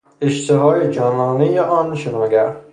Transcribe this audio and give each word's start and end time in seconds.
اشتهای 0.21 0.91
جانانهی 0.91 1.59
آن 1.59 1.95
شناگر 1.95 2.55